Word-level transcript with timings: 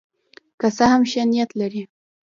که 0.59 0.67
څه 0.77 0.85
هم 0.91 1.01
ښه 1.11 1.23
نیت 1.31 1.49
لري. 1.61 1.83